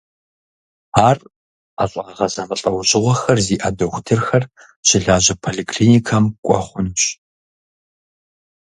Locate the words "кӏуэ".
6.43-6.59